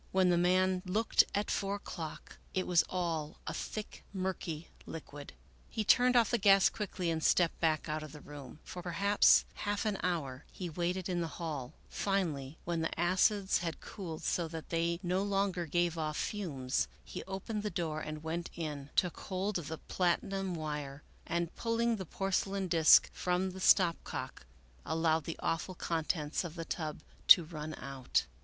When 0.11 0.31
the 0.31 0.35
man 0.35 0.81
looked 0.83 1.23
at 1.35 1.51
four 1.51 1.75
o'clock, 1.75 2.37
it 2.55 2.65
was 2.65 2.83
all 2.89 3.37
a 3.45 3.53
thick 3.53 4.03
murky 4.11 4.69
liquid. 4.87 5.33
He 5.69 5.83
turned 5.83 6.15
off 6.15 6.31
the 6.31 6.39
gas 6.39 6.69
quickly 6.71 7.11
and 7.11 7.23
stepped 7.23 7.59
back 7.59 7.87
out 7.87 8.01
of 8.01 8.11
the 8.11 8.19
room. 8.19 8.57
For 8.63 8.79
84 8.79 8.91
Melville 8.91 8.91
Davisson 8.91 9.11
Post 9.13 9.53
perhaps 9.53 9.61
half 9.65 9.85
an 9.85 9.99
hour 10.01 10.45
he 10.51 10.69
waited 10.71 11.07
in 11.07 11.21
the 11.21 11.27
hall; 11.37 11.75
finally, 11.87 12.57
when 12.65 12.81
the 12.81 12.99
acids 12.99 13.59
had 13.59 13.79
cooled 13.79 14.23
so 14.23 14.47
that 14.47 14.69
they 14.69 14.99
no 15.03 15.21
longer 15.21 15.67
gave 15.67 15.99
off 15.99 16.17
fumes, 16.17 16.87
he 17.05 17.23
opened 17.25 17.61
the 17.61 17.69
door 17.69 18.01
and 18.01 18.23
went 18.23 18.49
in, 18.55 18.89
took 18.95 19.19
hold 19.19 19.59
of 19.59 19.67
the 19.67 19.77
platinum 19.77 20.55
wire 20.55 21.03
and, 21.27 21.55
pulling 21.55 21.97
the 21.97 22.07
porcelain 22.07 22.67
disk 22.67 23.07
from 23.13 23.51
the 23.51 23.59
stopcock, 23.59 24.47
allowed 24.83 25.25
the 25.25 25.37
awful 25.43 25.75
contents 25.75 26.43
of 26.43 26.55
the 26.55 26.65
tub 26.65 27.03
to 27.27 27.43
run 27.43 27.75
out. 27.75 28.25